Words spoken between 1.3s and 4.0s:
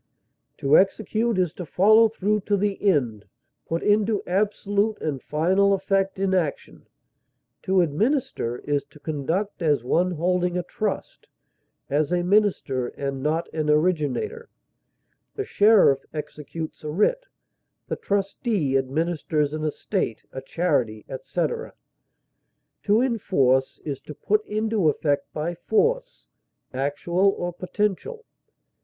is to follow through to the end, put